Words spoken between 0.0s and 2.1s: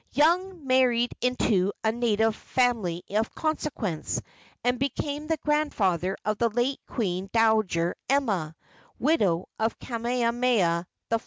Young married into a